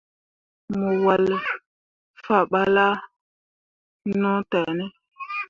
Mo 0.77 0.89
walle 1.05 1.37
fah 2.23 2.43
balla 2.51 2.85
no 4.21 4.31
tah 4.51 4.69
ne? 4.77 4.85